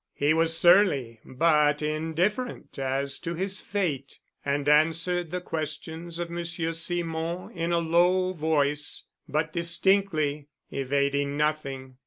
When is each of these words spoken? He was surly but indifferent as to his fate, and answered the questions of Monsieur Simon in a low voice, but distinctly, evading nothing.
He 0.15 0.33
was 0.33 0.57
surly 0.57 1.19
but 1.23 1.83
indifferent 1.83 2.79
as 2.79 3.19
to 3.19 3.35
his 3.35 3.61
fate, 3.61 4.17
and 4.43 4.67
answered 4.67 5.29
the 5.29 5.41
questions 5.41 6.17
of 6.17 6.27
Monsieur 6.31 6.71
Simon 6.71 7.51
in 7.55 7.71
a 7.71 7.77
low 7.77 8.33
voice, 8.33 9.03
but 9.29 9.53
distinctly, 9.53 10.47
evading 10.71 11.37
nothing. 11.37 11.97